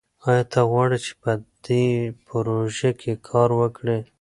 ایا 0.27 0.43
ته 0.51 0.59
غواړې 0.69 0.97
چې 1.05 1.13
په 1.21 1.31
دې 1.65 1.85
پروژه 2.27 2.91
کې 3.01 3.13
کار 3.27 3.49
وکړې؟ 3.59 3.97